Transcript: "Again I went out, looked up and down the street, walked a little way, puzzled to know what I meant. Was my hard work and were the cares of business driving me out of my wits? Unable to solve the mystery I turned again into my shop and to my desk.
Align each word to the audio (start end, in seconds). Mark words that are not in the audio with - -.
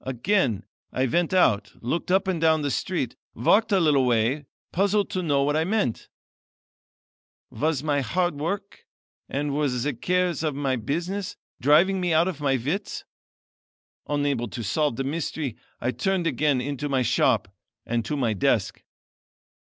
"Again 0.00 0.64
I 0.90 1.04
went 1.04 1.34
out, 1.34 1.72
looked 1.82 2.10
up 2.10 2.26
and 2.26 2.40
down 2.40 2.62
the 2.62 2.70
street, 2.70 3.14
walked 3.34 3.72
a 3.72 3.78
little 3.78 4.06
way, 4.06 4.46
puzzled 4.72 5.10
to 5.10 5.22
know 5.22 5.42
what 5.42 5.54
I 5.54 5.64
meant. 5.64 6.08
Was 7.50 7.82
my 7.82 8.00
hard 8.00 8.36
work 8.40 8.86
and 9.28 9.54
were 9.54 9.68
the 9.68 9.92
cares 9.92 10.42
of 10.42 10.54
business 10.86 11.36
driving 11.60 12.00
me 12.00 12.14
out 12.14 12.26
of 12.26 12.40
my 12.40 12.56
wits? 12.56 13.04
Unable 14.08 14.48
to 14.48 14.64
solve 14.64 14.96
the 14.96 15.04
mystery 15.04 15.58
I 15.78 15.90
turned 15.90 16.26
again 16.26 16.62
into 16.62 16.88
my 16.88 17.02
shop 17.02 17.54
and 17.84 18.02
to 18.06 18.16
my 18.16 18.32
desk. 18.32 18.82